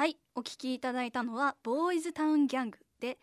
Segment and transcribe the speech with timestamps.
[0.00, 3.18] はいお聞きいただいたのはボーイズタウンギャングで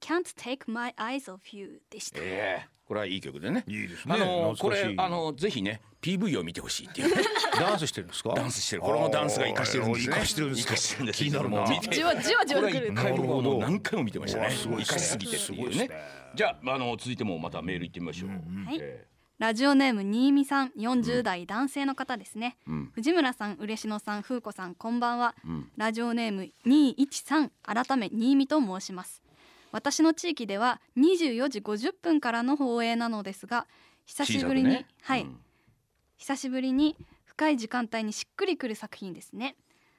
[0.00, 3.64] Can't Take My Eyes Off You でした、ええこれはいい曲でね。
[3.68, 4.14] いいですね。
[4.14, 7.16] あのこれあのぜひね PV を見てほしいっていう。
[7.16, 7.22] ね
[7.58, 8.32] ダンスしてるんですか？
[8.34, 8.82] ダンスしてる。
[8.82, 10.14] これもダンスが生かしてるんですね。
[10.14, 11.66] 生かしてるんですか生かしてるんです気になるな。
[11.66, 16.00] じわじわじわこれくる一回僕はもうなるほど何回も見てましたねうわすごい生かしすぎてってすいうねごいですね
[16.34, 19.06] じゃああの続いてもまたメール行ってみましょう、はいえ
[19.38, 22.90] ラジオネーム新見さん40代男性の方ですね、うん。
[22.94, 25.70] 藤村さん嬉野さん風子さんこんばんは、ん。
[25.76, 29.22] ラジオネーム213改め新見と申します。
[29.72, 33.66] 私の地域では24時50分からの放映なのですが
[34.06, 34.86] 久しぶりに、ね。
[35.02, 35.36] はい、うん。
[36.16, 39.54] 久しぶりに深い時間帯にしっくりくる作品ですね。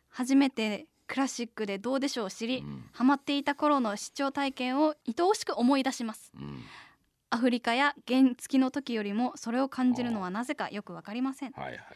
[0.09, 2.85] 初めてクラシックでどうでしょうを知り、ん。
[2.91, 6.31] ハマっていた頃の視聴体験を愛おしく思い出します。
[6.35, 6.63] うん
[7.29, 11.51] アフリカや原付の時よりもそれを感じるのはなぜかよくわかりません。
[11.51, 11.87] はいはいはい。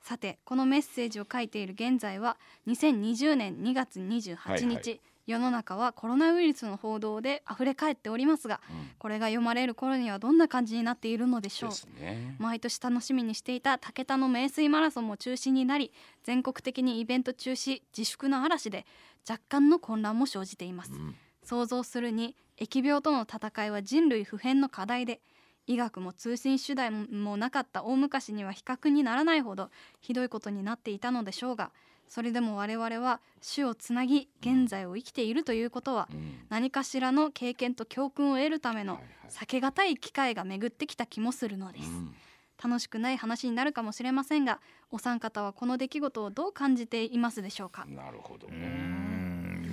[0.00, 5.00] さてこのメッセージを書いている現在は2020年2月28日、はいはい。
[5.26, 8.90] 世の中はコロナウイルスの報道で溢れ返っておりますが、うん。
[8.98, 12.00] これが読まれる頃にはどんな感じになっているのでしょう。
[12.00, 12.34] ね。
[12.38, 15.92] 毎年楽しみにしていた武田の名水マラソンも中止になり
[16.24, 18.86] 全国的にイベント中止自粛の嵐で
[19.28, 25.20] 若干の混乱も生じています、ん想像するに疫病との戦いは人類普遍の課題で
[25.66, 31.70] 医学も通信手段もなかった大昔には比較にならないほどひどいことになっていたのでしょうが
[32.08, 33.20] それでも我々は
[33.54, 36.40] 種をつなぎ現在を生きているということはうん。
[36.48, 42.14] 何かしらの経験と教訓を得るための避けがたい機会が巡ってきた気もするのです、うん。
[42.62, 44.60] 楽しくない話になるかもしれませんが
[44.90, 47.86] お三方はこの出来事をどう感じていますでしょうか？
[47.86, 49.19] なるほどうねん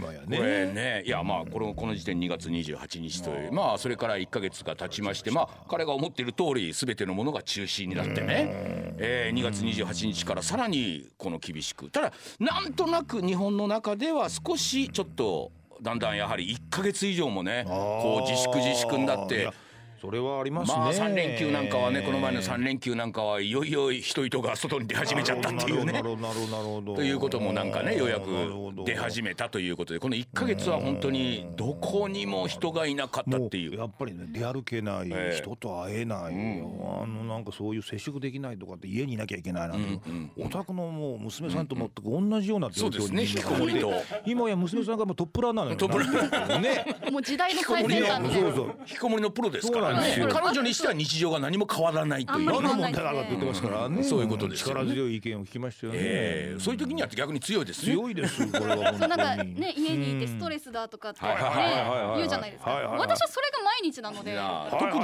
[0.08, 0.73] 今やこれね。
[0.73, 11.89] ねいやまあこのこの時点2月28日というまあそれから1か月が経ちましてまあ彼が思っている通り全てのものが中止になってね、えー、2月28日からさらにこの厳しく。
[11.89, 19.52] ただなんとなく日本の中では少しちょっとだんだんやはり1か月以上もねこう自粛自粛になって。
[20.02, 20.78] それはありますね。
[20.78, 25.94] まあ3連休なんかはねこの前の3連休なんかはいよいよ人々が外に出始めちゃったっていうね。
[25.94, 26.96] なるほどなるほどなるほど。
[26.96, 28.28] ということもなんかねようやく
[28.85, 31.78] 出始めたということでこの1か月は本当にど。
[31.80, 33.72] こにも人がいなかったっていう。
[33.72, 39.79] もやっぱりね出歩けない、ええ人と会えない、あのなんかそういう接触できないとかって家にいなきゃいけないなと、
[40.38, 43.22] お宅のもう娘さんと全く同じような状況にそうですね。
[43.24, 43.94] 引きこもりと。
[44.25, 45.78] 今や娘さんがもうトップランナーなのよ。
[45.78, 46.59] トップランナー。
[46.59, 50.28] ねもう時代の最先端みたいなそうそう引きこもりのプロですからなんですよ。
[50.30, 52.38] 彼女にしては日常が何も変わらないという。
[52.38, 54.03] あんまり何の問題があるかって言ってますからね。
[54.03, 56.59] そういうことです力強い意見を聞きましたよね、ええ。
[56.59, 57.94] そういう時には逆に強いですね。
[57.94, 62.72] 強いですこれはなんかね家にいてストレスだとかって言うじゃないですか。
[62.72, 65.02] 私はそれが毎日なのでいや基本的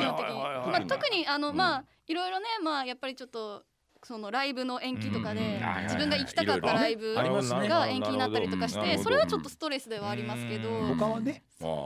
[0.82, 3.64] に特にあのまあいろいろねまあやっぱりちょっと
[4.04, 10.70] そのライブの延期とかで自分が行きたかったライブが延期になったりとかしてそれはちょっとストレスではありますけど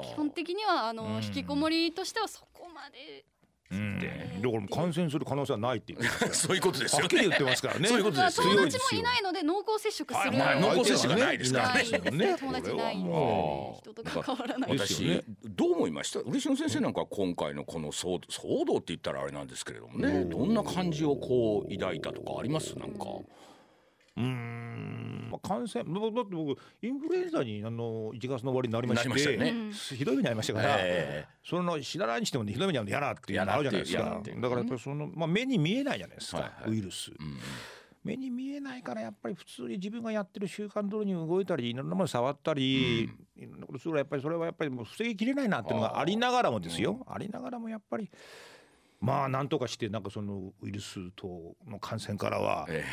[0.03, 3.25] 基本的にはあの引きこもりとしてはそこまで
[3.72, 4.00] うん。
[4.00, 7.88] だから感染する可能性はないって言ってますからそういうことですよはっきり言ってねますからね。
[7.88, 10.39] そういうことまあですよ友達もいないので濃厚接触するはい。
[10.39, 10.61] はい。
[10.61, 11.81] 濃厚接触がないですからね。
[12.11, 12.35] ね。
[12.39, 14.72] 友達いないんでもう人と関わらない。
[14.77, 16.19] です私、どう思いました？
[16.19, 20.23] 嬉野先生なんかは今回のこの騒騒動って言ったらあれなんですけれどもね。
[20.25, 22.77] どんな感じをこう抱いたとかあります？
[22.77, 23.06] なんか、
[24.17, 29.50] うーん、まあ、感染だだって僕インフルエンザにあの1月の終わりになりましてしね。
[29.50, 34.22] うんひどい目になりましたから、えその知らないにしてもねひどい目に遭うの嫌だっていうのあるじゃないですか。
[34.25, 36.72] 嫌だからやっぱりその、まあ、目に見えないじゃないですか、はいはい。
[36.72, 37.11] ウイルス、
[38.03, 43.09] 目に見えないからやっぱり普通に自分がやってる習慣通りに動いたりいろんなもの触ったり、い
[43.41, 47.06] ろんなことするからやっぱりそれはやっぱりもう防ぎきれないなっていうのがありながらもですよ。
[47.07, 48.09] ありながらもやっぱり
[49.00, 52.84] まあなんとかしてなんかそのウイルス等の感染からは、え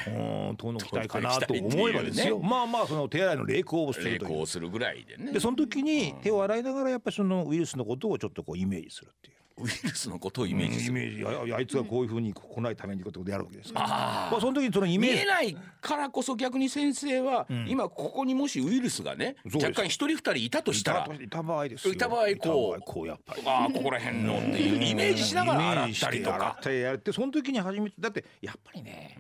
[0.50, 4.32] うん遠のきたいかなと思えばですよ、まあまあその手洗いの励行をす成るという。
[4.32, 5.32] 功するぐらいでね。
[5.32, 9.33] でその時に手を洗いながらやっぱりそのウイルスのことをちょっとこうイメージするっていう。
[9.56, 11.25] ウイルスのことをイメージする、イメージ。
[11.25, 13.81] あいやあいつがこういうふうに来ないためにことでやるわけですか。
[13.81, 15.16] ら、まあ、その時にそのイメージ。
[15.16, 21.08] 見えないからこそ逆に先生は、今ここにもしウイルスがね若干一人二人いたとしたら。
[21.14, 21.94] いた場合ですよ。
[21.94, 23.43] いた場合こうこうやっぱり。
[23.46, 29.19] ああここら辺のっていうイメージしながら洗ったりとイメージして洗かったりやってその時に初めてだってやっぱりね、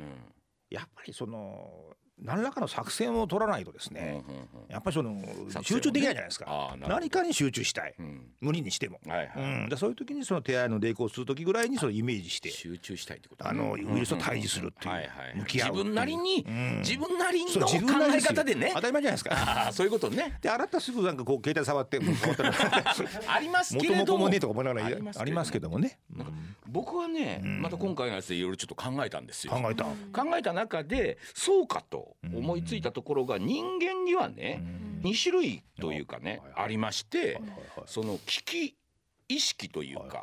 [0.68, 4.48] やっぱりその何らかの作戦を取らないとですね、うんうんうん。
[4.68, 5.20] やっぱりその
[5.62, 8.22] 集中できないじゃないですか、何かに集中したい、ん。
[8.40, 13.50] 無理にしても、はいはいうん、でそういう時にその手洗いの励行をする時ぐらいにそのイメージして集中したいってことね。
[13.50, 16.78] あのウイルスと対峙するっていう、はいはい向き合う自分なりに、うん。
[16.78, 18.72] 自分なりの考え方でね。
[18.74, 19.70] 当たり前じゃないですか。
[19.74, 20.38] そういうことね。
[20.40, 21.98] で洗ったらすぐなんかこう携帯触って
[23.26, 24.24] ありますけども。
[24.24, 26.56] もとか思いながらあありますけどもね、うん。
[26.66, 29.52] 僕はね、また今回のやつでいろいろちょっと考えたんですよ。
[29.52, 32.03] 考えた、考えた中でそうかと
[32.34, 34.62] 思いついたところが人間にはね、
[35.02, 37.40] 2種類というかねありまして
[37.86, 38.76] その危機
[39.28, 40.22] 意識というか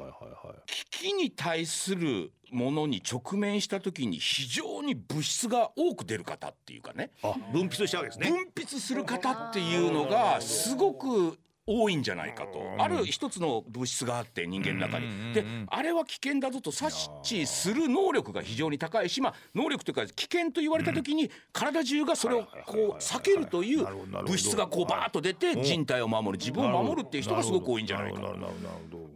[0.65, 7.11] 危機に対するものに直面した時に非常に物質が多く出る方っていうかね。
[7.23, 8.29] あ分泌したわけですね。
[8.29, 12.75] 分泌する方っていうのがすごく多いんじゃないかと。
[12.79, 15.33] ある一つの物質があって人間の中に。
[15.33, 16.91] であれは危険だぞと察
[17.23, 19.09] 知する能力が非常に高い。
[19.09, 26.41] しまあ能力というか危険と言われた時に体中がそれをこう避けるという物質がこうバーッと出て人体を守る。
[26.41, 28.21] 自分を守るっていう人がすごく多いんじゃないか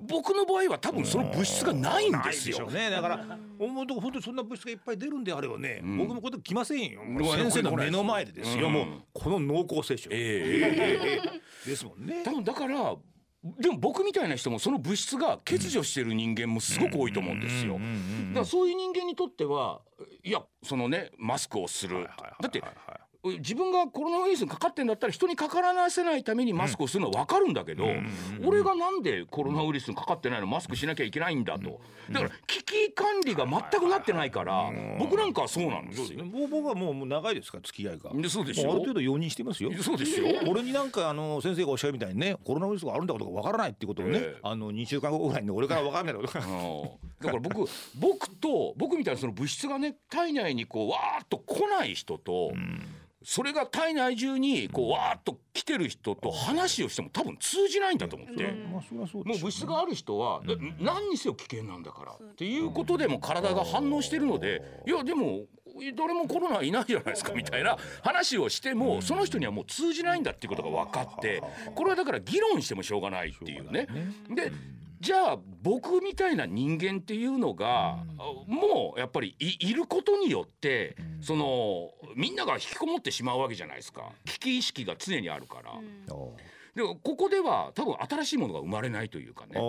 [0.08, 2.70] 僕の場合は多分その物質がないんですよ。
[2.70, 2.90] ね。
[2.90, 7.02] だから本当本当にそんな物質がいっぱい出るんであればね、僕もこれ来ませんよ。
[7.04, 7.18] ん。
[7.18, 8.74] 先生の目の前でですよ、うん。
[8.74, 12.22] もうこの濃厚接触、ええ ですもんね。
[12.24, 12.96] 多分だから
[13.60, 17.74] でも僕みたいな人もその物質が欠如してる人間もすごく多いと思うんですよ。
[17.74, 17.80] だ
[18.34, 19.82] からそういう人間にとっては
[20.24, 22.08] いやそのねマスクをする。
[22.42, 22.64] だって
[23.40, 27.86] 自分がコロナウイルスにかかってんだったら人にかからせないためにマスクをするのは分かるんだけど、
[28.44, 31.82] 俺がなんでコロナウイルスにかかってないのマスクしなきゃいけないんだと。
[32.12, 34.70] だから危機管理が全くなってないから
[35.00, 36.24] 僕なんかはそうなんですよ。
[36.24, 38.12] もう僕はもう長いですから付き合いが。
[38.14, 38.68] でそうですよ。
[38.68, 39.72] もうある程度容認してますよ。
[39.82, 40.28] そうですよ。
[40.48, 44.40] 俺になんかあの先生がおっしゃるみたいにねコロナウイルスがあるんだことがわからないってことをね、ええ。
[44.44, 52.52] あの2週間後ぐらいに俺からわかんないことがうんだから僕 僕と僕みたいなその物質がね体内にこうわーっと来ない人と、
[53.26, 58.44] それが体内中にこうわーっと来てる人と話をしても多分通じないんだと思って。
[58.72, 58.84] も
[59.16, 65.46] う物質がある人は、だ何にせよ危険なんだからっていうことでも体が反応してるのでいやでも
[65.98, 71.42] 誰もコロナいないじゃないですかみたいな話をしてもその人にはもう通じないんだっていうことが分かって
[71.74, 73.88] これはだから議論してもしょうがないっていうね。
[74.30, 74.52] で
[75.06, 78.00] じゃあ僕みたいな人間っていうのが
[78.48, 84.10] もうやっぱりいいることによってそのみんなが引きこもってしまうわけじゃないですか。
[84.26, 85.74] 危機意識が常にあるから。
[86.76, 89.52] でもここでは多分新しいものが生まれないというかね。
[89.58, 89.60] あ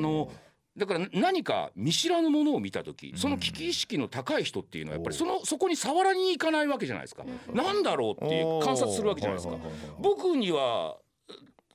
[0.00, 0.32] の
[0.76, 7.24] だから何か見知らぬものを見た時その危機意識の高い人っていうのはやっぱりそのそこに触らに行かないわけじゃないですか。
[7.54, 9.56] なんだろうっていう観察するわけじゃないですか。
[10.00, 10.96] 僕には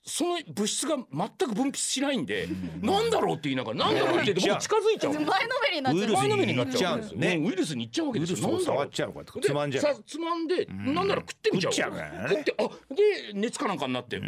[0.07, 2.47] その物質が全く分泌しないんで、
[2.79, 5.13] なんだろうって言いながら、なんだろうって言って僕近づいちゃう。
[5.15, 5.21] の。
[5.21, 6.13] 前のめりになっちゃう。
[6.13, 6.97] 前のめりになっちゃう。
[6.97, 7.37] んですね。
[7.37, 8.47] ウイルスに行っちゃうわけですよ。
[8.47, 9.41] なんだろう。
[9.41, 11.73] つまんじゃうさつまんで、なんなら食ってみちゃう。
[11.73, 12.63] 食ってあ
[12.93, 14.19] で熱かなんかになって、あ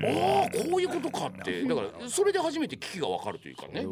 [0.48, 1.62] あこういうことかって。
[1.64, 3.86] だからそれで初めて危機がわかるというかね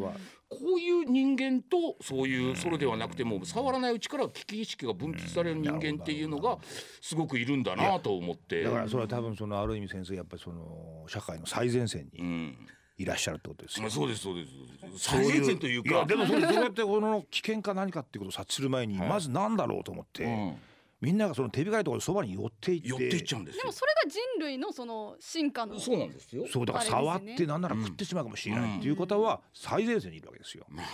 [0.48, 6.58] こういう人間とそういうそれではなくてもう触らないうちから危機意識が分泌される人間っていうのが
[7.00, 8.62] すごくいるんだなと思って。
[8.62, 12.58] だからそれは多分そのある意味先生やっぱりその社会の最前線にうん。
[12.98, 13.90] いらっしゃるってことですよまあ。
[13.90, 14.50] そうですそうです。
[14.98, 15.96] 最前線というか。
[15.96, 19.08] やでもそれどうやってこの危険か何かっていうことを察知する前にはい。
[19.08, 20.56] まず何だろうと思って、うん
[21.00, 22.88] みんながその手控えところそばに寄っていって。
[22.88, 23.62] 寄っていっちゃうんですよ。
[23.62, 26.46] でもそれが人類のその進化のそうなんですよ。
[26.50, 30.66] そうだからあ触ってなんなら食ってしまうかもしれないっていう方は最前線にいるわけですよ。
[30.68, 30.86] まあ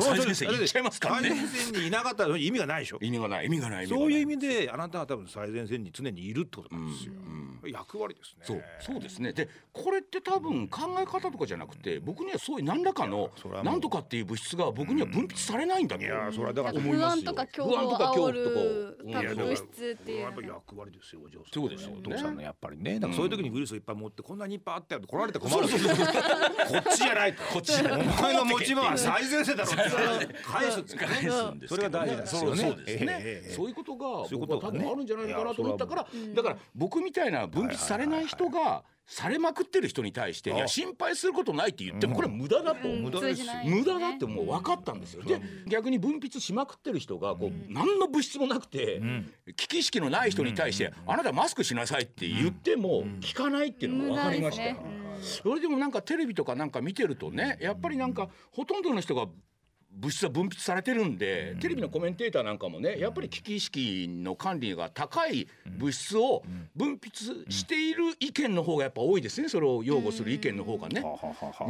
[0.00, 1.28] 最前線行っちゃいますからね。
[1.28, 2.98] 最前線にいなかったら意味がないでしょ。
[3.02, 3.86] 意味がない意味がない。
[3.86, 7.14] そういう意味味であなたは多分最前線に常にいるってことなんですよ。
[7.68, 8.44] 役割ですね。
[8.44, 9.32] そうそうですね。
[9.32, 13.30] でこれって多分考え方とかじゃなくて僕にはそういう何らかの
[13.62, 17.24] 何とかっていう物質が僕には分泌されないんだといやそれはだから思いますよ。
[17.24, 18.34] 不安とか恐怖を不安とか恐怖
[19.22, 21.52] 煽る物質っていうやっぱ役割ですよお嬢さん。
[21.52, 21.96] そうですよね。
[21.98, 22.94] お父さんのやっぱりね。
[22.94, 25.68] だからそういう時にウイルスをいっぱい持ってこんなにいっぱいあったよって来られて困る。
[25.68, 27.42] こっちじゃないと。
[27.52, 29.76] こっちじゃないお前の持ち場は最前線だろっ
[30.26, 30.96] て返す。
[30.96, 32.76] 返すんですそれが大事ですよね。
[33.54, 34.84] そういうことがそういう僕は多ことがね。
[34.84, 36.34] 分あるんじゃないのかなと思ったから、うん。
[36.34, 42.88] だから僕みたいな分泌されない人がされまくってる人に対して、いや心配することないって言ってもこれは無駄だと。
[42.88, 43.02] うん。
[43.02, 45.24] 無駄です無駄だってもう分かったんですよ。
[45.24, 49.02] で逆に分泌しまくってる人がこう何の物質もなくて
[49.56, 54.76] 危機意識のない人に対してあなたマスクしなさいって言っても聞かないっていうのが分かりましたよ。
[55.20, 59.26] それでもなんかテレビとかなんか見てるとねやっぱりなんかほとんどの人が
[59.92, 66.42] 物質は分泌されてるんで、テレビのコメンテーターなんかもねやっぱり危機意識の管理が高い物質を
[66.76, 69.48] 分泌している意見の方がやっぱ多いですね。
[69.48, 71.04] それを擁護する意見の方がね。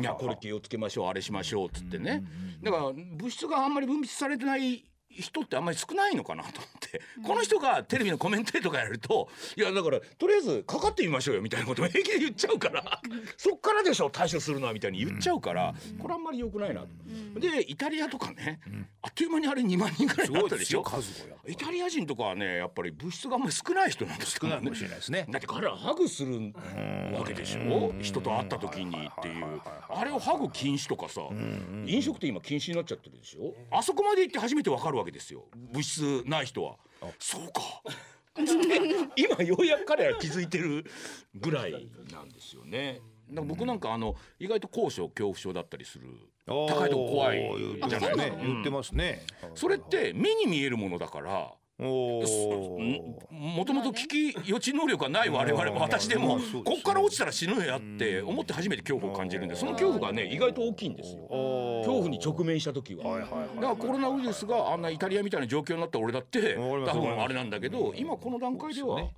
[0.01, 2.23] いやこれ気をつけましょうあれしましょうっつってね。
[2.63, 13.01] だから物質があんまり分泌されてない人ってあんまり少ないのかなと思って、この人がテレビのコメンテーターとかやるといやだからとりあえずかかってみましょうよみたいなことを 平気で言っちゃうから。
[13.37, 17.41] そっからでしょ対処するのはみたいに言っちゃうから、これあんまり良くないなと。
[17.41, 18.61] でイタリアとかね、
[19.03, 20.85] あっという間にあれ2万人ぐらいになったでしょ？
[21.49, 25.27] イタリア人とかはねやっぱり物質があんまり少ない人なんです少ないかもしれないですね。
[25.29, 26.53] だって彼らハグする
[27.13, 27.93] わけでしょ？
[28.01, 29.61] 人と会った時にっていう。
[29.89, 31.23] あれをハグ禁止とかさ
[31.87, 33.55] 飲食店今禁止になっちゃってるでしょ？
[33.71, 35.47] あそこまで行って初めてわかるわけですよ。
[35.73, 36.77] 物質ない人は。
[37.19, 37.83] そうか。
[39.17, 40.85] 今ようやく彼ら気づいてる
[41.35, 41.89] ぐらい。
[42.13, 43.01] なんですよね。
[43.31, 46.09] だ僕なんかあの意外と高所恐怖症だったりする。
[46.47, 47.39] 高いとこ怖い。
[47.89, 48.37] じゃないですか。
[48.39, 49.23] 言ってますね。
[49.55, 56.39] それって目に見えるものだからおもともと聞き予知能力がない我々も私でも。
[56.65, 61.23] こっから落ちたら死ぬのやって思って初めて恐怖を感じるんでその恐怖がね意外と大きいんですよ。
[61.29, 63.19] 恐怖に直面した時は。
[63.19, 69.09] だからコロナウイルスがあんなイタリアみたいな状況になった俺だって多分あれなんだけど今この段階では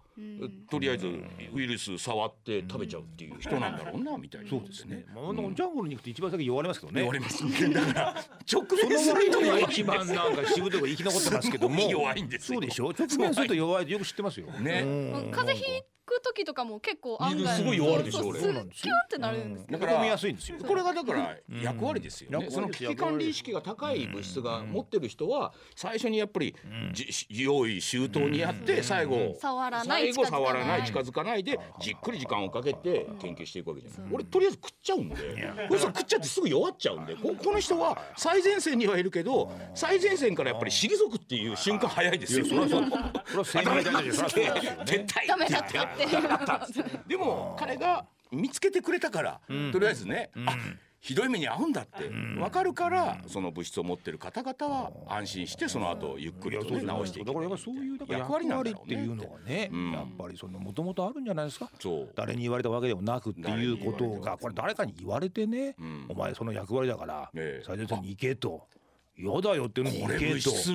[0.71, 1.07] とりあえず
[1.55, 4.51] ウイルス触って食べちゃうっていう人なんだろうなみたいな。
[4.51, 5.05] そうですね。
[5.15, 7.01] まあジャングルに行くと一番先言われますけどね。
[7.01, 7.43] 言われます
[7.73, 11.81] だから直面する人が一番なんかしぶとく生き残ってますけども。
[11.89, 12.91] 弱いんですそうでしょ？
[12.91, 14.47] 直面すると弱いってよく知ってますよ。
[14.47, 14.83] ね。
[15.33, 18.41] 風邪ひく時とかも結構案外すごい弱るでしょ俺。
[18.41, 20.37] そうなんですキュンってなるんですだから見やすいん。
[20.37, 22.49] ですよこれがだから役割ですよね。
[22.51, 26.55] その危機管理意識が高い物質が持ってる人は最初にやっぱり
[27.29, 34.11] 用意周到にやって最後触らない最後触らない近づかないでじっくり時間をかけて研究していくわけじゃない。
[34.13, 35.15] 俺とりあえず食っちゃうんで。
[35.69, 37.15] これ食っちゃってすぐ弱っちゃうんで。
[37.17, 42.45] ここの人は最前線にはいるけど最前線からやっぱり退くっていう瞬間早いですよ。
[42.47, 44.29] それは それは生命体ですよ。
[44.85, 45.63] 絶対ダメだ
[45.95, 49.41] ってでも彼が見つけてくれたから、
[49.73, 50.57] とりあえずね、あ
[51.01, 61.71] ひどい目に遭うんだって分かるから、その物質を持ってる方々は安心してその後ゆっくりと、ね、直していくだからやっぱそういうだから役割っていうのはね、やっぱりそのもともとあるんじゃないですか。
[62.15, 65.75] 誰に言われたわけでもなくっていうことがこれ誰かに言われてね、
[66.09, 67.31] お前その役割だから
[67.67, 68.67] 最前線に行けと。
[69.17, 70.73] 嫌だよっていうこれ物質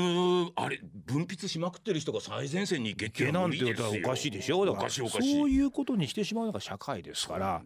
[0.56, 4.65] あれ分泌しまくってる人が最前線に行けっていうのは無理ですよおかしいでしょ。
[4.65, 7.62] だからそういうことにしてしまうのが社会ですから。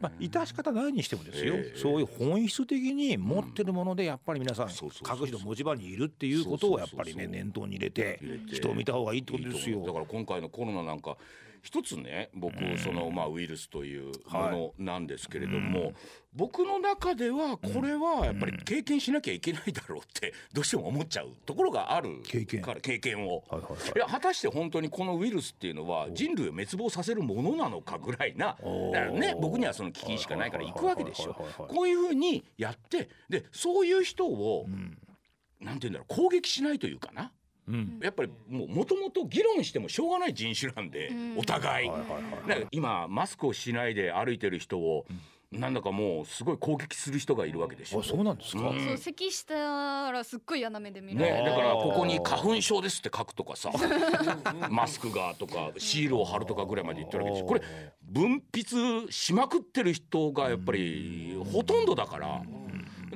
[0.00, 4.68] まあ致し方ないにしてもですよ、えー、そういう本質的に持ってるものでやっぱり皆さん
[5.04, 8.20] 各人の持ち場にいるっていうことをやっぱりね念頭に入れて
[8.52, 9.86] 人を見た方がいいってことですよ。
[9.86, 11.16] だから今回のコロナなんか
[11.62, 15.92] 一つね僕そのまあウイルスというものなんですけれども、
[16.34, 22.20] 僕の中ではこれはやっぱり経験しなきゃいけないだろうって どうしても思っちゃうところがある
[22.62, 23.44] から経験を、
[23.94, 28.56] いや果たして本当にこのウイルスっていうのは人類を滅亡させるものなのかぐらいな
[29.12, 34.66] ね僕にはその危機しかないから行くわけでしょこういうふうにやってでそういう人を、
[35.60, 37.32] なんて言うんだろう攻撃しないというかな。
[37.68, 41.90] うん、やっぱりもともと議論してもしょうがない人種なんで、うん、お互い,、
[42.72, 45.06] 今マスクをしないで歩いてる人を、
[45.52, 48.02] うん、なんだかもうすごい攻撃する人がいるわけでしょ。
[48.02, 48.68] そうなんですか？
[48.68, 51.20] うん、そう咳したらすっごい嫌な目で見る。
[51.20, 53.70] ね、だからここに花粉症ですって書くとかさ、
[54.68, 57.46] マスクがとかシールを貼るとかぐらいまで言ってるわけでしょ。
[57.46, 57.62] これ
[58.02, 62.42] 分泌しまくってる人がやっぱりほとんどだから。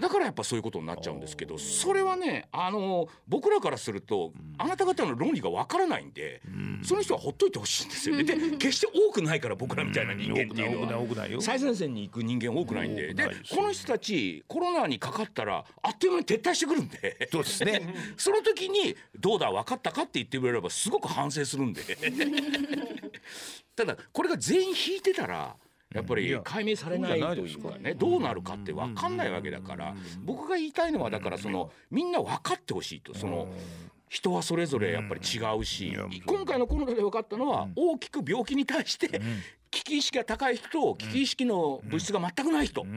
[0.01, 6.43] だからやっぱそういうことになっちゃうんですけどそれはねあの僕らからするとあなた方の論理がわからないんで
[6.83, 8.17] その人はほっといてほしいんですよ。
[8.17, 8.25] ね。
[8.25, 11.41] で決して多くないから僕らみたいな人間っていうのは。
[11.41, 13.15] 最前線に行く人間多くないんで。
[13.15, 17.29] でこの人たちコロナにかかったらあっという間に撤退してくるんで。
[17.33, 17.95] そうですね。
[18.17, 21.83] その時にどうだ分かったかって言ってくれればすごく反省するんで。
[23.75, 25.57] ただこれが全員引いてたら
[25.97, 33.49] やっぱり解明されないというかねどうなるかって分かんないわけだから僕が言いたいのはだからそのみんな分かってほしいとその。
[34.09, 35.93] 人はそれぞれやっぱり違うし
[36.27, 39.21] 今回のコロナで分かったのは大きく病気に対して
[39.77, 42.95] 危機意識が高い人と危機意識の物質が全くない人、この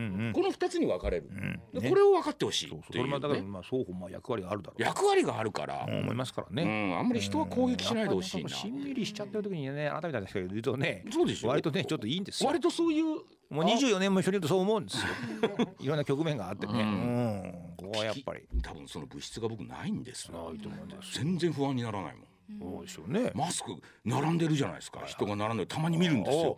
[0.50, 1.29] 2つに分かれる、
[1.74, 12.48] これを分かってほしいそれはだからまあ双方まあ役割があるだろう役割があるから、思いますからね、うん、あんまり人は攻撃しないでほしいな、しんみりしちゃってる時にねあなたみたいな人が言うとねそうでしょ割とねちょっといいんですよ。
[12.48, 13.05] 割とそういう
[13.50, 15.03] もう24年も一緒にいるとそう思うんですよ。
[15.79, 16.74] いろんな局面があってね。
[16.74, 18.41] うん、ここはやっぱり。
[18.62, 20.29] 多分その物質が僕ないんです
[21.13, 23.32] 全然不安にならないもんそうでしょうね。
[23.36, 23.75] マスク
[24.06, 25.01] 並んでるじゃないですか。
[25.06, 25.68] 人が並んでる。
[25.68, 26.58] たまに見るんですよ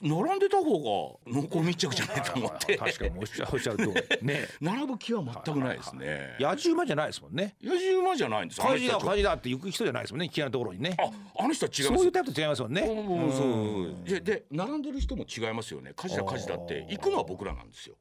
[0.00, 2.76] 並んでた方が濃厚密着じゃないと思って。
[2.76, 4.46] 確かにおっしゃおっしゃるとね。
[4.60, 6.36] 並ぶ気は全くないですね。
[6.38, 7.56] 野じ馬じゃないですもんね。
[7.60, 8.60] 野じ馬じゃないんです。
[8.60, 10.96] 火事だ火事だって行く人じゃないですもんね危険なところにね。
[10.98, 11.10] あ
[11.42, 12.82] あの人は違いますそういうタイプと違いますもんね。
[12.86, 15.92] そうでで並んでる人も違いますよね。
[15.96, 16.86] 火事だ火事だって。
[16.88, 17.96] 行くのは僕らなんですよ。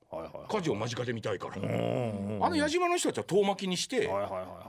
[0.50, 1.56] 火事を間近で見たいから。
[1.56, 1.60] あ
[2.50, 4.08] の矢島の人たちは遠巻きにして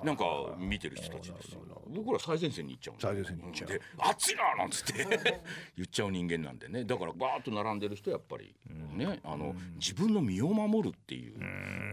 [0.03, 0.25] なんか
[0.57, 1.61] 見てる人たちですよ。
[1.89, 3.69] 僕ら最前線に行っちゃう最前線に行っちゃう。
[3.69, 5.43] で熱いななんつって。
[5.77, 6.85] 言っちゃう人間なんでね。
[6.85, 8.55] だからバーッと並んでる人やっぱり
[8.95, 11.35] ねあの自分の身を守るっていう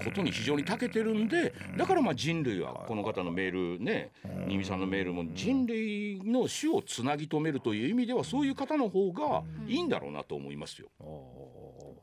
[0.05, 4.11] ことに非常に長けてるんでだからまあ人類はこの方のメールね
[4.47, 10.89] 新見さんのメールも人類の種をつなぎ止めるという意味ではそういう方の方がいいんだろうなと思いますよ。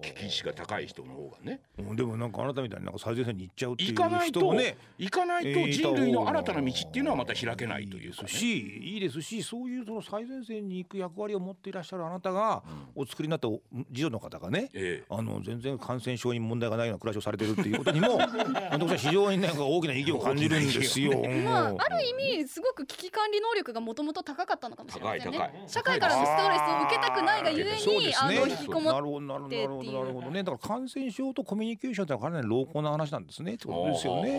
[0.02, 1.60] 危機意識が高い人の方がね。
[1.78, 12.62] うんでもなんかあなたみたいになんか最前線に行っちゃうっていう行かないと、人もね行かないと人類の新たな道っていうのはまた開けないというか、ね、しいいですしそういうその最前線に行く役割を持っていらっしゃるあなたが
[12.94, 13.60] お作りになったお
[13.92, 15.04] 次女の方がね、ええ。
[15.08, 18.16] あの全然感染症に問題がないような暮らしをされてるっていうことにも
[18.70, 21.12] 私は非常になんか大きな意義を感じるんですよ。
[21.44, 25.68] まあある意味すごく危機管理能力がもともと高かったのかもしれません高いね高い。
[25.68, 28.14] 社会からのストレスを受けたくないがゆえに、ね。
[28.18, 30.42] あの引きこもっなるほどなるほどね。
[30.42, 33.54] だから感染症とコミュニケーションってのはかなり濃厚な話なんですね。
[33.54, 34.32] ってことですよね。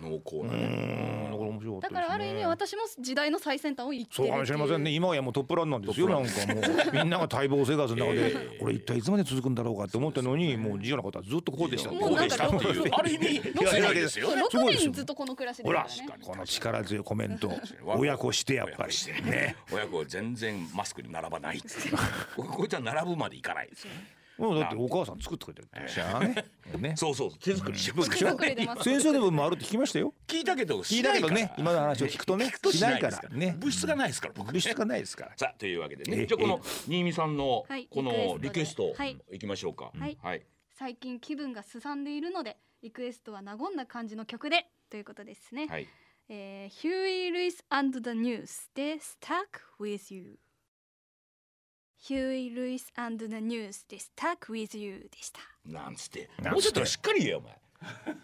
[0.00, 1.26] 濃厚うんなね。
[1.26, 1.32] うん。
[1.32, 2.00] だから面白かったですね。
[2.00, 4.28] だからある意味私も時代の最先端を生きてるそう。
[4.30, 6.08] かもしれませんね今はもうトップランなんですよ。
[6.08, 8.58] なんかもうみんなが待望生活の中で、 ええ。
[8.58, 11.90] これ一体いつまで続くんだろうかって思ったのにもう自由なことはずっとこうでした。
[11.90, 12.88] こうでしたっていう。
[12.92, 14.42] ある意味強いですよね。
[14.42, 14.90] 6すごいですよ。
[14.90, 15.86] 年ずっとこの暮らしですほか
[16.18, 17.48] らこの力強いコメント。
[17.84, 18.94] わ親子してやっぱり。
[19.30, 19.56] ね。
[19.72, 21.96] 親子全然マスクに並ばないっていう。
[22.36, 23.94] こいつは並ぶまでいかないですよ。
[23.94, 23.95] ね。
[24.38, 25.92] もうだってお母さん作ってくれてるって。
[25.92, 26.44] しゃあね。
[26.78, 26.94] ね。
[26.96, 28.10] そうそう手作りしてます。
[28.10, 30.12] 手作りで先生でももあるって聞きましたよ。
[30.26, 31.36] 聞いたけど聞いたけどね。
[31.36, 32.52] しないから今の話を聞くとね。
[32.70, 33.12] しないから。
[33.12, 33.36] しないから。
[33.36, 33.56] ね。
[33.58, 34.52] 物質がないですから僕ね。
[34.52, 35.32] 物質がないですから。
[35.36, 36.16] さあというわけでええ。
[36.18, 39.36] ねじゃあこの新見さんのはいこのリリクエストい。
[39.36, 39.90] いきましょうか。
[39.98, 40.18] はい。
[40.22, 40.42] はい。
[40.78, 45.88] 最近気分がすさんでいるのでリクエストは和んだ感じの曲でということですね、はい。
[46.28, 50.38] えー、 Huey Lewis and the News で Stuck with You
[51.98, 55.40] Huey Lewis and the News で Stuck with You でした。
[55.64, 56.28] なんつって。
[56.42, 56.50] なんつって？
[56.52, 57.58] もうちょっとしっかり言えよお前。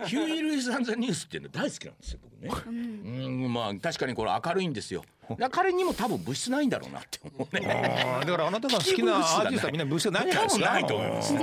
[0.08, 2.50] Huey Lewis and the News っていうの大好きなんですよ僕ね。
[2.66, 3.44] うん。
[3.44, 5.04] うんまあ確かにこれ明るいんですよ
[5.50, 8.20] 彼にも多分物質ないんだろうなって思うね。
[8.24, 11.34] だからあなたが好きなアーティストはみんな物質がないんじゃないですか多分ないと思います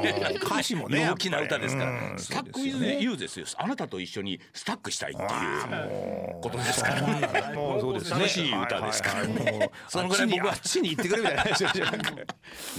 [0.45, 3.45] 歌詞もね陽気な歌ですかうんら Stuck with You ですよ。
[3.57, 6.99] あなたと一緒にスタックしたいっていうことですから。
[7.79, 8.17] そうですね。
[8.19, 9.25] 楽しい歌ですから。
[9.87, 11.43] そのぐらい僕はあっちに行ってくれみたいな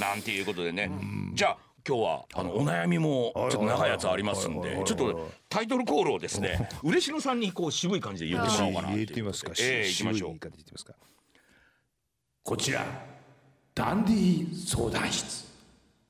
[0.08, 0.90] なんていうことでね。
[1.34, 9.52] じゃあ今日はあのお悩みもちょっと長いやつありますんでちょっとタイトルコールをですね 嬉野さんにこう渋い感じで言ってもらおうかな入れてみますか？
[9.58, 10.18] ええ行きましょう。
[10.18, 10.94] 渋い言い方で言ってみますか？
[12.42, 12.84] こちら
[13.74, 15.48] ダンディ相談室。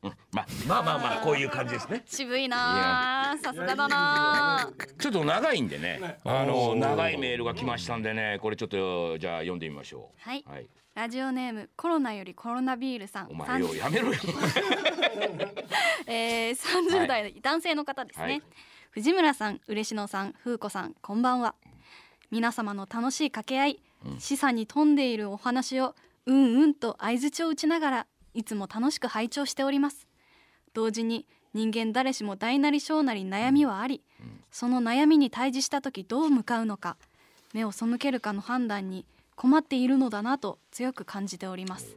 [0.02, 0.10] ま
[0.42, 2.02] あまあまあまあこういう感じですね。
[2.06, 4.60] 渋いなあさすがだな。
[4.60, 6.18] あちょっと長いんでね。
[6.24, 8.38] あの長いメールが来ましたんでね。
[8.40, 10.28] これちょっとじゃあ読んでみましょう。
[10.28, 10.44] はい。
[10.46, 13.28] はいラジオネームコロナよりコロナビールさん。
[13.30, 14.18] お前ようやめろよ。
[16.06, 18.42] えー、30代男性の方ですね、はい。
[18.90, 21.54] 藤村さん嬉野さん風子さんこんばんは。
[22.30, 23.80] 皆様の楽しい掛け合い、
[24.18, 25.94] 示唆に富んでいるお話を
[26.26, 30.08] うんうんと相槌を打ちながらいつも楽しく拝聴しております。
[30.74, 34.02] 同時に人間誰しも大なり小なり悩みはあり、
[34.50, 36.96] その悩みに対峙した時どう向かうのか
[37.52, 41.96] 目を背けるかの判断に困っているのだなと強く感じております。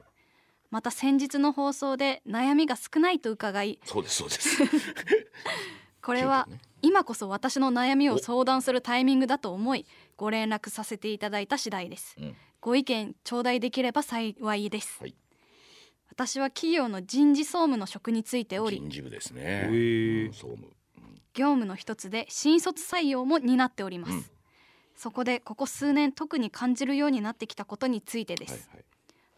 [0.71, 4.57] また先日の放送で悩みが少ないと伺いそうですそうです。
[6.01, 6.49] これは
[6.81, 9.85] 今こそ私の悩みを相談するタイミングだと思い
[10.17, 12.35] ご連絡させていただいた次第です、うん。
[12.59, 15.15] ご意見頂戴できれば幸いです、はい
[16.13, 20.29] 私は企業の人事総務の職についており人事部ですね。
[20.31, 20.67] 総務。
[21.33, 24.25] 業務の一つで新卒採用も担っております、うん。
[24.95, 28.85] そこでここ数年特に感じるようになってきたことについてです、はいはい。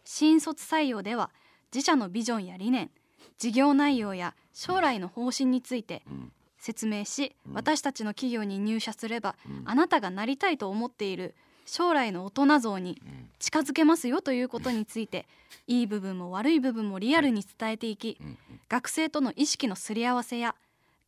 [0.04, 1.30] 新卒採用では
[1.74, 2.90] 自社のビジョンや理念
[3.38, 6.32] 事業内容や将来の方針についてうん。
[6.58, 9.62] 説明し、私たちの企業に入社すれば、うん。
[9.64, 11.34] あなたがなりたいと思っている
[11.66, 13.30] 将来の大人像にうん。
[13.38, 15.26] 近づけますよということについて、
[15.66, 20.56] いい部分も悪い部分もリアルに伝えていき、うん学生との意識のすり合わせや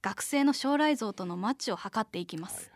[0.01, 2.71] 学生の将来像とのマッチを図っていきます、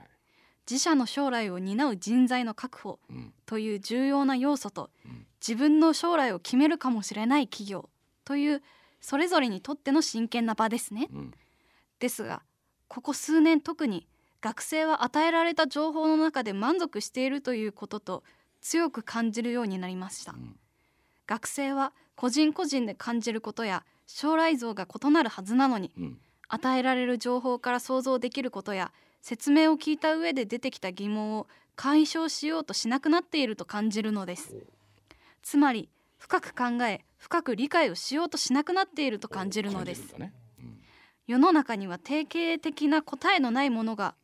[0.68, 3.33] 自社の将来を担う人材の確保うん。
[3.47, 5.27] という重要な要素と、ん。
[5.40, 7.90] 自分の将来を決めるかもしれない企業
[8.25, 8.62] という
[9.01, 11.35] それぞれにとっての真剣な場ですね、うん。
[11.99, 12.42] ですが
[12.88, 14.09] ここ数年特に
[14.42, 18.24] 学生は与えられた情報の中で満足しているということと
[18.61, 20.57] 強く感じるようになりました、ん。
[21.26, 26.18] 学生は個人個人で感じることや将来像が異なるはずなのにうん。
[26.48, 34.55] 与えられる情報から想像できることや説明を聞いた上で出てきた疑問を解消しようとしなくなっていると感じるのです。
[35.42, 40.14] つまり深く考え深く理解をしようとしなくなっていると感じるのです。
[41.26, 44.14] 世の中には定型的な答えのないものが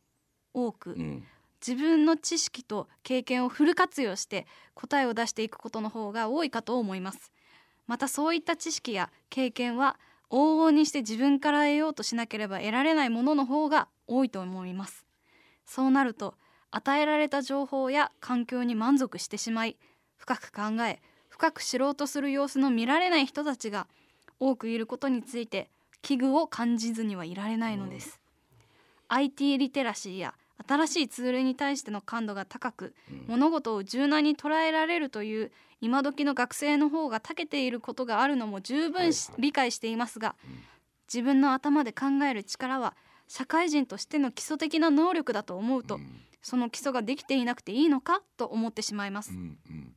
[0.53, 1.23] 多く、うん。
[1.65, 7.31] 自分の知識と経験をフル活用して答えを出していくことの方が多いかと思います。
[7.85, 9.97] またそういった知識や経験は
[10.29, 15.05] 往々にして自分から得ようとしなければ得られないものの方が多いと思います。
[15.65, 16.35] そうなると
[16.71, 19.75] 与えられた情報や環境に満足してしまい
[20.17, 23.87] 深く考え深く知ろうとする様子の見られない人たちが
[24.39, 25.69] 多くいることについて
[26.01, 28.18] 危惧を感じずにはいられないのです、
[29.09, 30.33] IT リテラシーや
[30.67, 32.93] 新しいツールに対しての感度が高く、
[33.27, 40.35] 物事を柔軟に捉えられるという今時の学生の方が長けていることがあるのも十分、理解していますが、
[41.07, 42.95] 自分の頭で考える力は
[43.27, 45.99] 社会人としての基礎的な能力だと思うと、
[46.41, 49.93] その基礎ができていなくていいのかと思ってしまいます、うんうん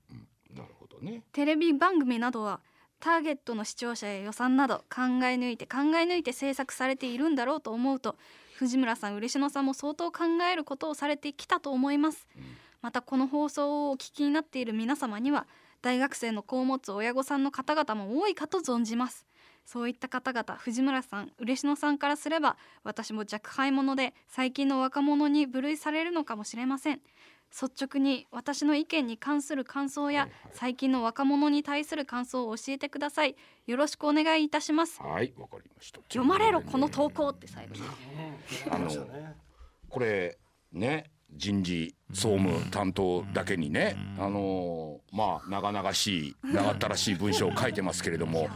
[0.51, 1.23] うん、なるほどね。
[1.33, 2.61] テレビ番組などは
[3.01, 8.17] ターゲットの視聴者や予算など考え抜いて考え抜いて制作されているんだろうと思うと
[8.63, 12.43] 藤村さん嬉野さんも相当考えることをされてきたと思います、うん、
[12.81, 15.49] またこの放送をお聞きになっている皆様には
[15.83, 19.27] 大学生の子を持つ親御さんの方々も多いかと存じます。
[19.65, 27.01] そういった方々藤村さん嬉野さんからすれば私も若輩者で最近の若者に部類されるのかもしれません
[27.53, 33.37] 率直に私の意見に関する感想や最近の若者に対する感想を教えてください。
[33.67, 35.01] よろしくお願いいたします。
[35.01, 36.01] はいわかりました。
[36.09, 37.83] 読まれろこの投稿って最後に。
[38.71, 38.91] あの
[39.89, 40.39] これ
[40.73, 48.49] ね人事総務担当だけにねあのまあ長々しい長ったらしい文章を書いてますけれども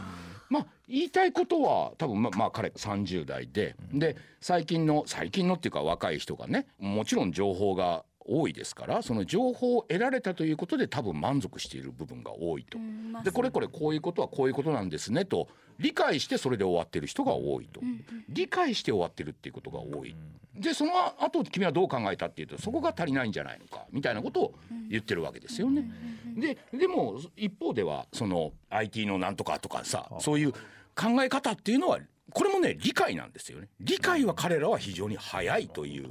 [0.49, 12.77] まあ言いたいことは多分ままあ彼30代でで最近の最近のっていうか若い人がねもちろん情報が多いですからその情報を得られたということで多分満足している部分が多いと。
[13.23, 15.47] でこれこれこういうことはこういうことなんですねと
[15.79, 17.81] 理解してそれで終わってる人が多いと。
[18.29, 20.15] 理解して終わってるっていうことが多い。
[20.55, 20.91] でその
[21.23, 24.53] 後君はどう考えたっていうとそこが足りないんじゃないのかみたいなことを
[24.89, 25.89] 言ってるわけですよね。
[26.35, 31.99] ででも一方ではその IT のなんとかとかさそういう考え方っていうのは
[32.31, 33.69] これもね理解なんですよね。
[33.79, 36.09] 理解は彼らは非常に早いという。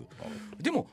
[0.60, 0.86] でも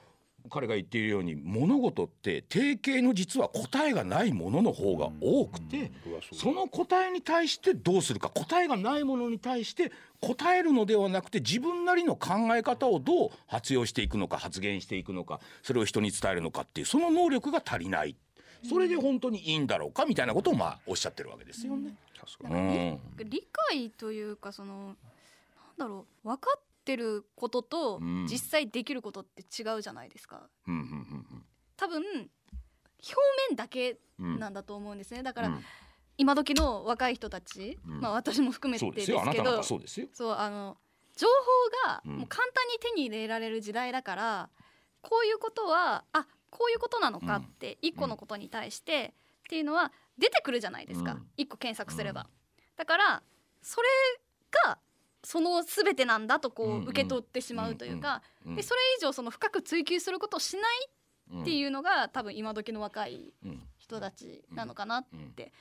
[0.50, 5.92] 彼が言っているように物事って定型の実は答えがないものの方が多くて、
[6.34, 18.16] その答えに対してどうするか答えがないものに対して答えるのではなくて自分なりの考え方をどう発用していくのか発言していくのかそれを人に伝えるのかっていうその能力が足りない。
[18.68, 21.98] それで本当にいいんだろうかみたいなことをまあおっしゃってるわけですよね。
[22.42, 24.96] うん、理解というかその
[25.78, 30.50] なんだろう分かっってることと実際できることって違うじゃないですか。
[31.78, 33.16] 多分表
[33.50, 35.24] 面だけなんだと思うんですね。
[35.24, 35.60] だから、
[36.18, 40.78] 今時の若い人たち、まあ私も含めてですけど、そうあの
[41.16, 44.50] 情報がもう簡単に手に入れられる時代だから、
[45.02, 49.14] こういうことはあこういうことなのかって一個のことに対して
[49.46, 51.18] っていうのは出てくるじゃないですか。
[51.38, 52.28] 一個検索すれば。
[52.76, 53.24] だから
[53.62, 54.23] それが
[55.34, 58.22] その全てなんだとこう受け取ってしまうというか、
[58.56, 63.34] でそれ以上その深く追求することをしないっていうのが多分今時の若い
[63.80, 65.52] 人たちなのかなって。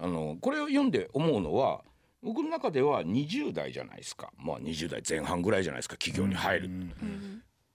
[0.00, 1.82] あのこれを読んで思うのは
[2.22, 4.30] 僕の中では20代じゃないですか。
[4.36, 5.96] まあ20代前半ぐらいじゃないですか。
[5.96, 6.70] 企業に入る、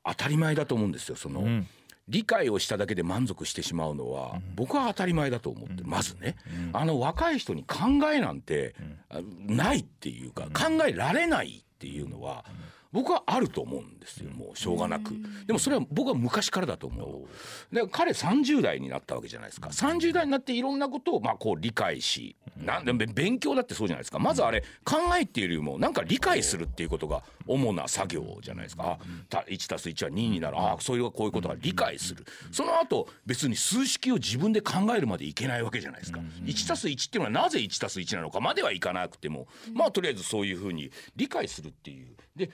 [0.05, 1.67] 当たり前だと思うんですよその、うん
[2.07, 6.35] 理解をしただけで満足してしまうのは、僕は当たり前だと思って、まずね、
[6.73, 8.75] あの若い人に考えなんて
[9.47, 12.43] ないっていうか、考えられないっていうのは、
[12.93, 15.13] 僕はあると思うんですよもうしょうがなく。
[15.47, 17.23] でもそれは僕は昔からだと思
[17.71, 17.75] う。
[17.75, 19.69] で彼30代になったわけじゃないですか。
[19.69, 24.19] 30代になっていろんなことをまあこう理解しなんで勉強だってそうじゃないですか。
[24.19, 28.99] まずあれ考えっていうよりもなんか理解するっていうことが主な作業じゃないですか。
[29.29, 30.57] 1たす1は2になる。
[30.59, 32.25] ああそれはこういうことが理解する。
[32.51, 36.19] その後別に数式を自分で考えるまでいけないわけじゃないですか。
[36.43, 42.15] 1たす1っていうのはなぜ1たす1なのかまではいかなくてもまあとりあえずそういうふうに理解するっていう。
[42.35, 42.51] で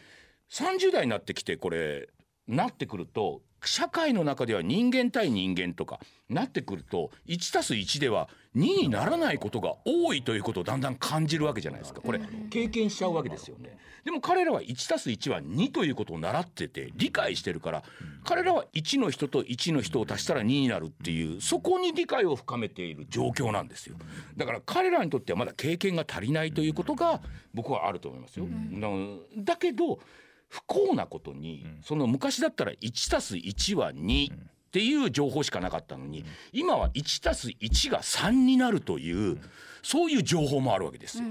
[0.51, 2.09] 30代になってきてこれ
[2.47, 12.01] なってくると社会の中では人間対人間とかなってくると1たす1では2にならないことが多いということをだんだん感じるわけじゃないですか。
[12.01, 13.77] これ経験しちゃうわけですよね。
[14.05, 17.83] でも彼らは1たす1は2ということを習ってて理解してるから
[18.23, 23.97] 彼らは1の人と1の人を足したら2になるっていうそこに理解を深めている状況なんですよ。
[24.37, 27.21] だから彼らにとってはまだ経験が足りないということが
[27.53, 28.47] 僕はあると思いますよ。
[29.37, 29.99] だけど
[30.49, 34.37] 不幸なことに、その昔だったら1たす1は2っ
[34.71, 39.39] ていう情報しかなかったのに今は1たす1が3になるという
[39.81, 41.25] そういう情報もあるわけですよ。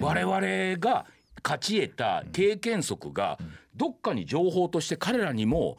[0.00, 0.40] 我々
[0.78, 1.06] が
[1.42, 3.38] 勝ち得た経験則が
[3.74, 5.78] どっかに情報として彼らにも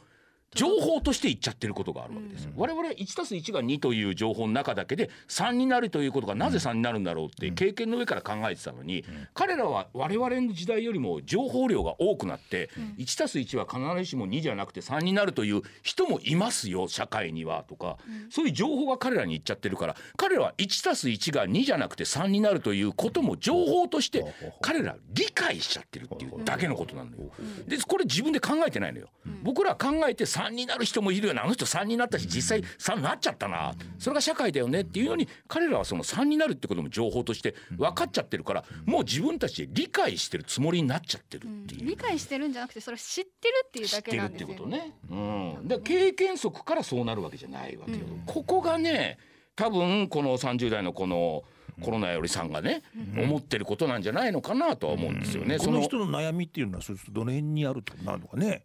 [0.56, 2.52] 情報として言っちゃってることがあるわけですよ。
[2.56, 17.98] 我々 1+1 が2という情報の中だけで3になるということがなぜ3になるんだろうって経験の上から考えてたのに、彼らは我々の時代よりも情報量が多くなって、1+1 は必ずしも2じゃなくて3になるという人もいますよ社会にはとか、
[18.30, 24.26] そういう情報が彼らに言っちゃってるから彼らは 1+1 が2じゃなくて3になるということも情報として
[24.62, 27.32] 彼ら理解しちゃってるっていうだけのことなのよ。
[27.68, 29.08] でこれ自分で考えてないのよ。
[29.42, 33.73] 僕ら考えて3になる人もいるよなあの人3になったし実際3になっちゃったな。
[33.99, 49.17] それが社会だよねっていうのに彼らはその3になるってことも情報として分かっちゃってるからもう自分たちで理解してるつもりになっちゃってるっていう、うん、理解してるんじゃなくてそれ知ってるっていうだけなんですよ、ね、知ってるってことね、うん、で経験則からそうなるわけじゃないわけよ、うん、ここがね
[49.56, 51.43] 多分この30代のこの
[51.82, 52.84] コロナよりさんがね、
[53.17, 55.58] 思ってることなんじゃないのかなとは思うんですよね。
[55.58, 58.63] この人の悩みっていうのはどの辺にあるとなるのかね。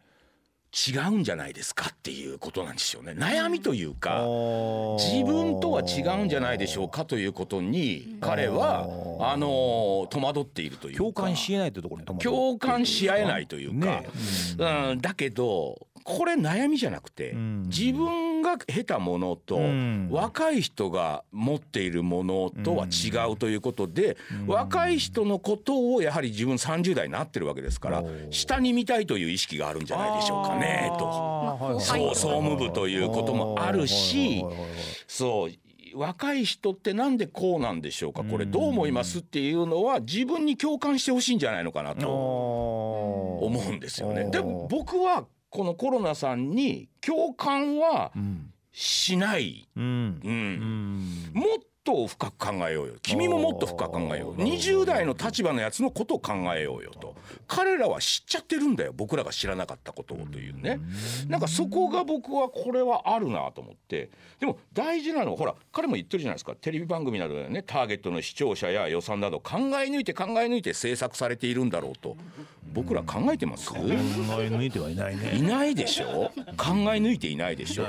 [0.70, 3.12] 違うんじゃないですかっていうことなんですよね。
[3.12, 4.22] 悩みというか
[4.98, 8.86] 自分とは違うんじゃないでしょうかということに彼は
[9.20, 10.98] あの戸惑っているというか。
[10.98, 14.02] 共感しえないというところに共感し合えないというか、
[14.90, 17.34] うん、だけどこれ悩みじゃなくて、
[17.66, 19.60] 自分が得たものと、
[20.10, 24.16] 若い人が持っているものとは違うということで、
[24.46, 31.78] 若い人のことをやはり自分30代になってるわけですから下に見たいという意識があるんじゃないでしょうかねと。
[31.80, 34.44] そう総務部ということもあるし
[35.06, 35.50] そう
[35.94, 36.44] 若い。
[36.44, 38.92] 人ってなんでこうなんでしょうかこれどう思い。
[38.92, 39.52] ますってい。
[39.52, 41.36] うのは自分に共感してほしい。
[41.36, 41.64] んじゃない。
[41.64, 44.30] のかなと思うんですよね。
[44.30, 48.12] でも僕はこのコロナさんに共感は
[48.72, 51.58] しない、うん、うん、もっ
[51.88, 52.94] と深く考えようよ。
[53.00, 57.16] 君ももっと深く考えよう20代の立場のやつのことを考えようよと。
[57.46, 58.92] 彼らは知っちゃってるんだよ。
[58.94, 60.80] 僕らが知らなかったことをというね。
[61.28, 64.10] なんかそこが僕はこれはあるなと思って。
[64.38, 66.54] でも大事なのはほら彼も言ってるじゃないですか。
[66.56, 72.18] テレビ番組などでねターゲットの視聴者や予算など考え抜いて考え抜いて制作されているんだろうと
[72.72, 75.36] 僕ら考えてます考え抜いてはいないね。
[75.36, 76.30] いないでしょ？
[76.56, 77.86] 考え抜いていないでしょ？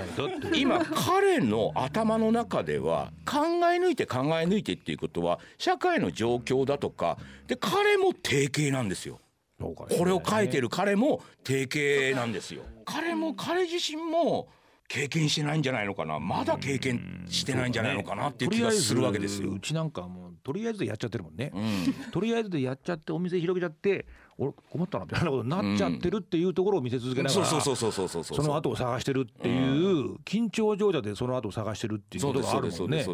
[0.56, 3.38] 今彼の頭の中では考
[3.72, 9.20] え抜いて考え抜いてっていうことは社会の状況だとかで彼も定型なんですよ。
[9.60, 12.64] これを書いてる彼も定型なんですよ。
[12.86, 14.48] 彼も彼自身も
[14.88, 16.18] 経験してないんじゃないのかな。
[16.20, 19.52] まだ経験してないんじゃないのかなっていう気がするわけですよ。
[19.52, 24.08] うちなんかもうとりあえずでやっちゃってるもんね、うん、とりあえずでやっちゃってお店広げちゃって
[24.40, 33.06] 俺困ったなみたいなことになっちゃってるっていうところを見せ続けながらその後を探してるっていう緊張状態でその後を探してるっていうことがあるもんね。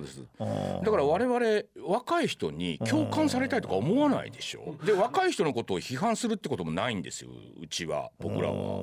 [0.84, 1.40] だから我々
[1.88, 4.76] 若い人に共感されたいとか思わないでしょ。
[4.86, 8.82] で若い人のことを批判するってこともないんですようちは僕らは。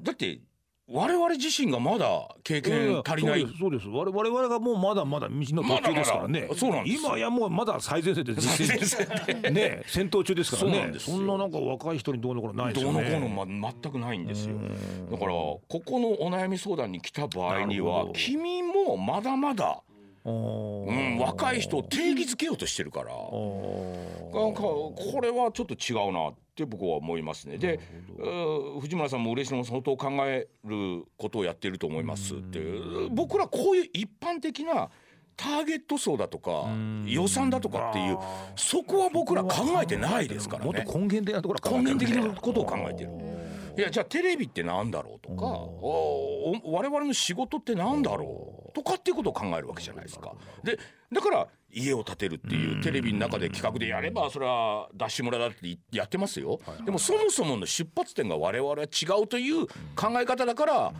[0.00, 0.40] だって
[0.90, 6.48] 我々自身がまだ経験足りない、そうです我々がもうまだまだ道の途中ですからね。
[6.56, 6.98] そうなんです。
[6.98, 9.50] 今やもうまだ最前線で実践。
[9.50, 10.94] ね戦闘中ですからね。
[10.98, 13.02] そんななんか若い人にどうのこうのないですよね。
[13.02, 14.56] どうのこうの、ま、全くないんですよ。
[15.10, 19.82] だからここのお悩み相談に来た場合には君もまだまだ
[20.28, 23.08] うん、若い人を定義づけようとしてるから。
[23.08, 27.56] なんかこれはちょっと違うなって僕は思いますね。
[27.58, 27.80] で
[28.80, 32.60] 藤村さんも嬉野も相当考えることをやってると思いますって。
[33.10, 34.90] 僕らこういう一般的な
[35.36, 36.66] ターゲット層だとか
[37.06, 38.18] 予算だとかっていう
[38.56, 40.72] そこは僕ら考えてないですからね。
[40.72, 43.10] もっと根源的なところ根源的なことを考えてる。
[43.78, 45.46] いやじゃあテレビってなんだろうとか
[46.68, 50.34] 我々の仕事ってなんだろうとかっていうことを考えるわけじゃないですか。
[50.64, 50.76] で
[51.12, 56.58] だから家を建てるっていうテレビの中で企画でやればそれはダッシュ村だってやってますよ。
[56.84, 60.92] でもそもそもの出発点が我々は違うという考え方だから。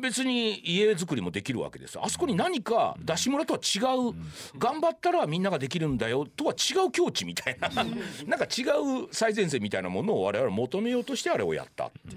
[0.00, 1.98] 別に家づくりもできるわけです。
[2.00, 3.78] あそこに何か出し村とは違
[4.10, 4.14] う
[4.58, 8.62] 頑張ったらみんなができるんだよとは違う境地みたいななんか違
[9.04, 11.86] う最前線みたいなものを我々求めようとしてあれをやった。
[11.86, 12.16] って。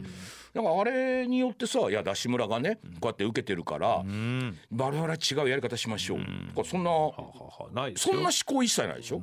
[0.53, 6.91] だからあれによってさいや出し村がねこうやって受けてるから、我々は違うやり方しましょう、うん、そんな
[7.95, 9.21] そんな思考一切ないでしょ？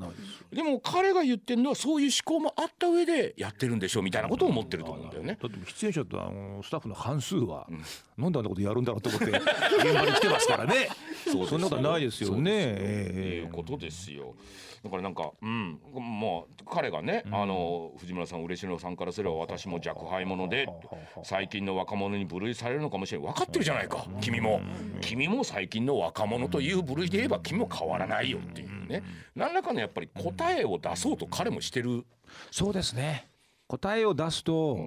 [0.53, 5.39] でも彼が言ってるのはそういう思考もあった上でやってるんでしょうみたいなことを思ってると思うんだよね。
[5.41, 7.83] だって出演者とあのスタッフの半数は、うん、
[8.23, 10.89] なんであんなことやるんだろうと思って現場に来てますからね。
[11.31, 12.51] そうそんなことないですよね。
[12.55, 14.35] えー、いうことですよ。
[14.87, 15.81] だからなんかうん。
[15.95, 20.69] まあ彼がね、うん、あの藤村さん嬉野さんからすれば私も若輩者で
[21.25, 24.61] 最近の若者に部類されるのかもしれない分かってるじゃないか君も。
[25.01, 29.03] 君も最近の若者という部類で言えば君も変わらないよっていうね。
[29.35, 32.05] 何らかのやっぱり答えを出そうと彼もしてる。
[32.51, 33.29] そうですね。
[33.69, 34.79] 答えを出すと、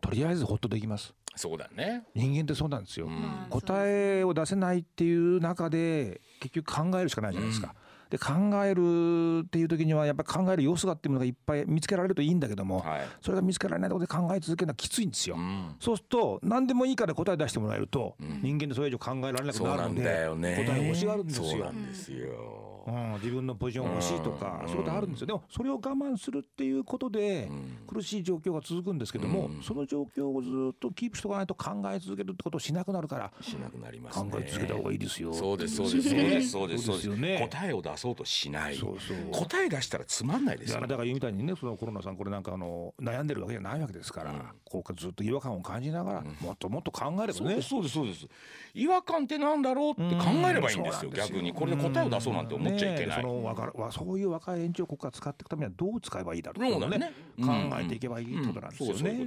[0.00, 1.14] とりあえずほっとできます。
[1.36, 2.04] そうだね。
[2.14, 7.74] 人間ってそうなんですよ、まあ答えを出せないっていう中で結局考えるしかないじゃないですか。
[8.10, 8.32] で考
[8.64, 13.00] えるっていう時にはやっぱり考える要素がっていうものがいっぱい見つけられるといいんだけども、はい。
[13.20, 15.36] それが見つけられないところで考え続けるのはきついんですよ。
[15.36, 15.76] うん。
[15.80, 21.44] そうすると何でもいいから答え出してもらえると、人間でそれ以上考えられなくなるのでだよね答え欲しがるんですよ。
[21.44, 21.70] そうな。
[21.70, 24.68] んですようん、自分のポジション欲しいとか、うん。
[24.68, 25.26] そういうことあるんですよ。
[25.26, 27.48] でもそれを我慢するっていうことで
[27.86, 35.32] 苦しい状況が続くんですけども、その状況をずっとキープしておかないと考え続けるってことをしなくなるからしなくなります考ねえ続けた方がいいですよ。
[35.32, 36.08] そうですそうです。
[36.08, 36.30] そうね。
[36.30, 36.84] ですそうです。
[36.84, 37.48] そうですよね。
[37.50, 38.76] 答えを出そうとしない。
[38.76, 39.16] そうそう。
[39.32, 47.62] 答え出したらつまんないですよだからだから言うみたいにねそのコロナさんこれなんかあの悩んでるわけじゃないわけですから、こうずっと違和感を感じながら、もっともっと考えればね。
[47.62, 48.26] そうですそうです
[48.74, 51.52] 違和感ってなんだろうって考えればいいんですよ逆に。
[51.52, 53.22] これで答えを出そうなんて思っちゃいけない。
[53.22, 57.70] そのわかるわそういう若い延長国が使っていくためにはどう使えばいいだろうとをねそうだね。
[57.70, 59.26] 考えていけばいいってことなんですよね。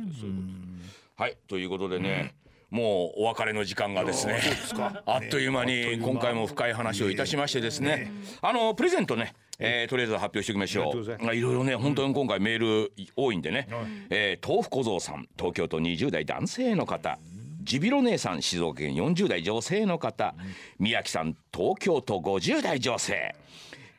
[1.15, 1.37] はい。
[1.47, 2.33] ということでね、
[2.69, 4.39] もうお別れの時間がですね
[5.05, 8.11] あっという間に今回も深い話をいたしましてですね。
[8.41, 11.35] あのプレゼントねえーとりあえず発表しておきましょう。
[11.35, 13.67] いろいろね本当に今回メール多いんでね、
[14.09, 17.19] えー豆腐小僧さん東京都20代男性の方
[17.63, 20.33] ジビロ姉さん静岡県40代女性の方。
[20.79, 23.35] 宮城さん東京都50代女性。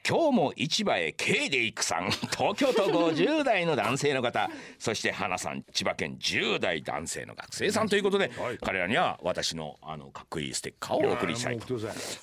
[0.09, 2.11] 今日も市場へ K で行くさん。
[2.37, 4.51] 東京都50代の男性の方。
[4.77, 7.89] そして花さん千葉県10代男性の学生さん。
[7.89, 8.59] ということで、はい。
[8.59, 11.67] 彼らには私のあのかっこいいステッカーをお送りしたいと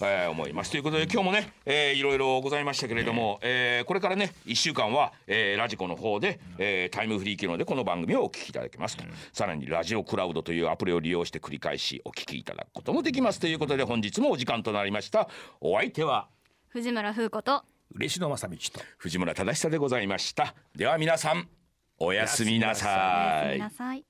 [0.01, 0.71] えー思います。
[0.71, 8.97] ということで今日もね、えーいろいろございましたけれども、えーこれからね1週間は、えーラジコの方で、えータイムフリー機能でこの番組をお聞きいただけます。
[8.97, 13.39] と、さらにラジオクラウドというアプリを利用して繰り返しお聞きいただくこともできます。
[13.39, 15.29] ということで本日もお時間となりました。
[15.61, 16.27] お相手は
[16.69, 17.63] 藤村風子と
[17.95, 20.53] 嬉野正道と藤村忠久でございました。
[20.75, 21.47] では皆さん
[21.97, 23.47] おやすみなおさい。
[23.47, 24.08] やすみなさい